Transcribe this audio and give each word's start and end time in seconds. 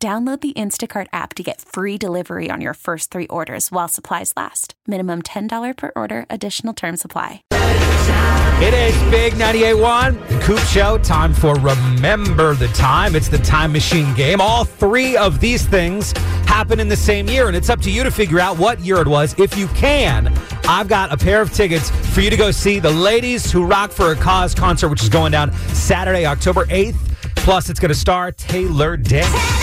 Download 0.00 0.40
the 0.40 0.52
Instacart 0.52 1.08
app 1.12 1.34
to 1.34 1.42
get 1.42 1.60
free 1.60 1.98
delivery 1.98 2.50
on 2.52 2.60
your 2.60 2.74
first 2.74 3.10
three 3.10 3.26
orders 3.26 3.72
while 3.72 3.88
supplies 3.88 4.32
last. 4.36 4.74
Minimum 4.86 5.22
$10 5.22 5.76
per 5.76 5.90
order, 5.96 6.24
additional 6.30 6.72
term 6.72 6.96
supply. 6.96 7.42
It 7.50 8.74
is 8.74 9.10
Big 9.10 9.32
98.1, 9.32 10.28
the 10.28 10.38
Coop 10.38 10.60
Show. 10.60 10.98
Time 10.98 11.34
for 11.34 11.56
Remember 11.56 12.54
the 12.54 12.68
Time. 12.68 13.16
It's 13.16 13.26
the 13.26 13.38
time 13.38 13.72
machine 13.72 14.14
game. 14.14 14.40
All 14.40 14.64
three 14.64 15.16
of 15.16 15.40
these 15.40 15.66
things 15.66 16.12
happen 16.46 16.78
in 16.78 16.86
the 16.86 16.96
same 16.96 17.26
year, 17.26 17.48
and 17.48 17.56
it's 17.56 17.68
up 17.68 17.80
to 17.80 17.90
you 17.90 18.04
to 18.04 18.12
figure 18.12 18.38
out 18.38 18.56
what 18.56 18.78
year 18.78 18.98
it 18.98 19.08
was. 19.08 19.34
If 19.36 19.58
you 19.58 19.66
can, 19.68 20.32
I've 20.68 20.86
got 20.86 21.12
a 21.12 21.16
pair 21.16 21.42
of 21.42 21.52
tickets 21.52 21.90
for 22.14 22.20
you 22.20 22.30
to 22.30 22.36
go 22.36 22.52
see 22.52 22.78
the 22.78 22.90
Ladies 22.90 23.50
Who 23.50 23.66
Rock 23.66 23.90
for 23.90 24.12
a 24.12 24.16
Cause 24.16 24.54
concert, 24.54 24.90
which 24.90 25.02
is 25.02 25.08
going 25.08 25.32
down 25.32 25.52
Saturday, 25.74 26.24
October 26.24 26.66
8th. 26.66 26.94
Plus, 27.34 27.68
it's 27.68 27.80
going 27.80 27.88
to 27.88 27.98
star 27.98 28.30
Taylor 28.30 28.96
Dayne. 28.96 29.57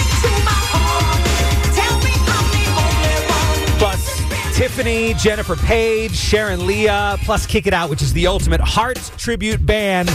Tiffany, 4.75 5.13
Jennifer 5.13 5.55
Paige, 5.55 6.13
Sharon 6.13 6.67
Leah, 6.67 7.17
plus 7.23 7.45
Kick 7.45 7.65
It 7.65 7.73
Out, 7.73 7.89
which 7.89 8.01
is 8.01 8.11
the 8.11 8.27
ultimate 8.27 8.59
heart 8.59 8.97
tribute 9.15 9.65
band. 9.65 10.11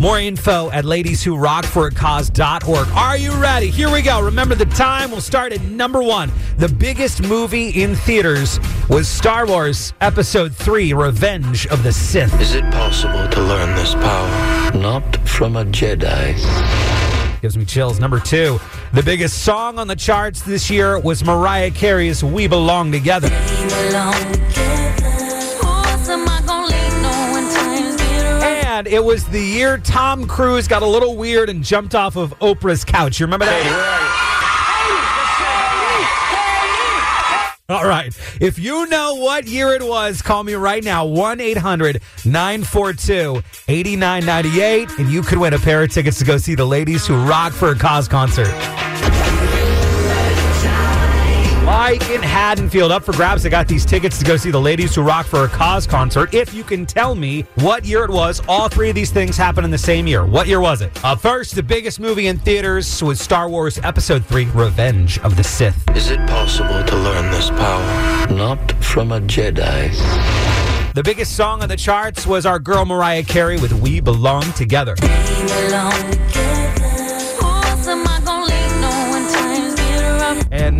More 0.00 0.20
info 0.20 0.70
at 0.70 0.84
ladieswho.rockforacause.org. 0.84 2.88
Are 2.90 3.16
you 3.16 3.32
ready? 3.32 3.68
Here 3.68 3.90
we 3.90 4.02
go. 4.02 4.22
Remember 4.22 4.54
the 4.54 4.66
time. 4.66 5.10
We'll 5.10 5.20
start 5.20 5.52
at 5.52 5.60
number 5.62 6.00
one. 6.00 6.30
The 6.56 6.68
biggest 6.68 7.20
movie 7.20 7.82
in 7.82 7.96
theaters 7.96 8.60
was 8.88 9.08
Star 9.08 9.44
Wars 9.44 9.92
Episode 10.00 10.54
3 10.54 10.92
Revenge 10.92 11.66
of 11.66 11.82
the 11.82 11.90
Sith. 11.90 12.40
Is 12.40 12.54
it 12.54 12.62
possible 12.70 13.28
to 13.28 13.40
learn 13.40 13.74
this 13.74 13.94
power? 13.94 14.70
Not 14.78 15.16
from 15.28 15.56
a 15.56 15.64
Jedi. 15.64 16.95
Gives 17.42 17.56
me 17.56 17.64
chills. 17.64 18.00
Number 18.00 18.18
two, 18.18 18.58
the 18.92 19.02
biggest 19.02 19.44
song 19.44 19.78
on 19.78 19.88
the 19.88 19.96
charts 19.96 20.42
this 20.42 20.70
year 20.70 20.98
was 20.98 21.24
Mariah 21.24 21.70
Carey's 21.70 22.24
We 22.24 22.46
Belong 22.46 22.90
Together. 22.90 23.28
And 28.76 28.86
it 28.86 29.02
was 29.02 29.24
the 29.28 29.40
year 29.40 29.78
Tom 29.78 30.26
Cruise 30.26 30.68
got 30.68 30.82
a 30.82 30.86
little 30.86 31.16
weird 31.16 31.48
and 31.48 31.64
jumped 31.64 31.94
off 31.94 32.16
of 32.16 32.38
Oprah's 32.40 32.84
couch. 32.84 33.18
You 33.18 33.26
remember 33.26 33.46
that? 33.46 33.95
All 37.68 37.84
right. 37.84 38.16
If 38.40 38.60
you 38.60 38.86
know 38.86 39.16
what 39.16 39.48
year 39.48 39.72
it 39.72 39.82
was, 39.82 40.22
call 40.22 40.44
me 40.44 40.54
right 40.54 40.84
now 40.84 41.04
1 41.04 41.40
800 41.40 42.00
942 42.24 43.42
8998 43.66 44.98
and 45.00 45.10
you 45.10 45.22
could 45.22 45.38
win 45.38 45.52
a 45.52 45.58
pair 45.58 45.82
of 45.82 45.90
tickets 45.90 46.18
to 46.20 46.24
go 46.24 46.36
see 46.36 46.54
the 46.54 46.64
Ladies 46.64 47.08
Who 47.08 47.16
Rock 47.24 47.52
for 47.52 47.70
a 47.70 47.74
Cause 47.74 48.06
concert. 48.06 48.46
Mike 51.86 52.10
in 52.10 52.20
Haddonfield 52.20 52.90
up 52.90 53.04
for 53.04 53.12
grabs. 53.12 53.46
I 53.46 53.48
got 53.48 53.68
these 53.68 53.86
tickets 53.86 54.18
to 54.18 54.24
go 54.24 54.36
see 54.36 54.50
the 54.50 54.60
Ladies 54.60 54.96
Who 54.96 55.02
Rock 55.02 55.24
for 55.24 55.44
a 55.44 55.48
Cause 55.48 55.86
concert. 55.86 56.34
If 56.34 56.52
you 56.52 56.64
can 56.64 56.84
tell 56.84 57.14
me 57.14 57.42
what 57.54 57.84
year 57.84 58.02
it 58.02 58.10
was, 58.10 58.42
all 58.48 58.68
three 58.68 58.88
of 58.88 58.96
these 58.96 59.12
things 59.12 59.36
happened 59.36 59.66
in 59.66 59.70
the 59.70 59.78
same 59.78 60.08
year. 60.08 60.26
What 60.26 60.48
year 60.48 60.60
was 60.60 60.82
it? 60.82 60.90
Uh, 61.04 61.14
first, 61.14 61.54
the 61.54 61.62
biggest 61.62 62.00
movie 62.00 62.26
in 62.26 62.38
theaters 62.38 63.04
was 63.04 63.20
Star 63.20 63.48
Wars 63.48 63.78
Episode 63.84 64.26
3 64.26 64.46
Revenge 64.46 65.20
of 65.20 65.36
the 65.36 65.44
Sith. 65.44 65.88
Is 65.94 66.10
it 66.10 66.18
possible 66.28 66.82
to 66.82 66.96
learn 66.96 67.30
this 67.30 67.50
power? 67.50 68.34
Not 68.34 68.72
from 68.82 69.12
a 69.12 69.20
Jedi. 69.20 69.94
The 70.92 71.04
biggest 71.04 71.36
song 71.36 71.62
on 71.62 71.68
the 71.68 71.76
charts 71.76 72.26
was 72.26 72.46
our 72.46 72.58
girl 72.58 72.84
Mariah 72.84 73.22
Carey 73.22 73.60
with 73.60 73.72
We 73.72 74.00
Belong 74.00 74.42
Together. 74.54 74.96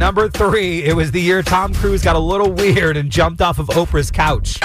Number 0.06 0.28
three, 0.28 0.84
it 0.84 0.94
was 0.94 1.10
the 1.10 1.20
year 1.20 1.42
Tom 1.42 1.74
Cruise 1.74 2.00
got 2.00 2.14
a 2.14 2.20
little 2.20 2.52
weird 2.52 2.96
and 2.96 3.10
jumped 3.10 3.42
off 3.42 3.58
of 3.58 3.66
Oprah's 3.66 4.08
couch. 4.08 4.56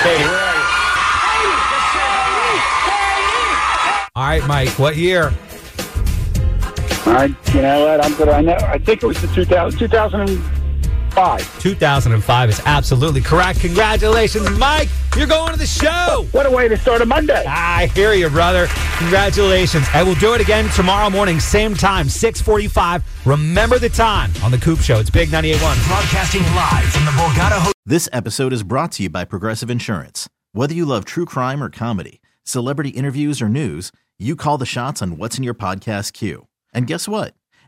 All 4.16 4.24
right, 4.24 4.46
Mike, 4.46 4.70
what 4.78 4.98
year? 4.98 5.34
I, 7.08 7.36
you 7.56 7.62
know 7.64 7.88
what? 7.88 8.06
I'm 8.06 8.14
good. 8.14 8.30
I 8.30 8.42
know. 8.42 8.54
I 8.54 8.78
think 8.78 9.02
it 9.02 9.08
was 9.08 9.20
the 9.20 9.30
2000, 9.30 9.80
2005. 11.12 11.62
2005 11.62 12.50
is 12.50 12.62
absolutely 12.66 13.22
correct. 13.22 13.60
Congratulations, 13.60 14.50
Mike. 14.58 14.90
You're 15.18 15.28
going 15.28 15.52
to 15.52 15.60
the 15.60 15.66
show. 15.66 16.26
What 16.32 16.46
a 16.46 16.50
way 16.52 16.68
to 16.68 16.78
start 16.78 17.02
a 17.02 17.06
Monday. 17.06 17.44
I 17.46 17.88
hear 17.88 18.14
you, 18.14 18.30
brother. 18.30 18.68
Congratulations. 18.98 19.86
And 19.94 20.08
we'll 20.08 20.16
do 20.16 20.34
it 20.34 20.42
again 20.42 20.70
tomorrow 20.70 21.10
morning, 21.10 21.40
same 21.40 21.74
time, 21.74 22.08
645. 22.08 23.04
Remember 23.26 23.78
the 23.78 23.90
time 23.90 24.32
on 24.44 24.52
The 24.52 24.58
Coop 24.58 24.80
Show. 24.80 25.00
It's 25.00 25.10
Big 25.10 25.30
98.1. 25.30 25.88
Broadcasting 25.88 26.44
live 26.56 26.86
from 26.86 27.06
the 27.06 27.12
Borgata 27.12 27.58
Hotel. 27.58 27.74
This 27.86 28.08
episode 28.14 28.54
is 28.54 28.64
brought 28.64 28.94
to 28.94 29.04
you 29.04 29.10
by 29.10 29.26
Progressive 29.26 29.70
Insurance. 29.70 30.30
Whether 30.54 30.74
you 30.74 30.86
love 30.86 31.06
true 31.06 31.26
crime 31.26 31.62
or 31.62 31.70
comedy, 31.70 32.22
celebrity 32.44 32.90
interviews 32.92 33.42
or 33.42 33.50
news, 33.50 33.92
you 34.18 34.36
call 34.36 34.58
the 34.58 34.66
shots 34.66 35.02
on 35.02 35.18
what's 35.18 35.38
in 35.38 35.44
your 35.44 35.54
podcast 35.54 36.14
queue. 36.14 36.48
And 36.74 36.88
guess 36.88 37.08
what? 37.08 37.34